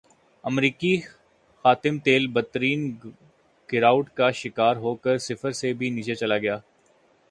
[0.43, 0.93] امریکی
[1.65, 2.81] خام تیل بدترین
[3.69, 6.57] گراوٹ کا شکار ہوکر صفر سے بھی نیچے چلا گیا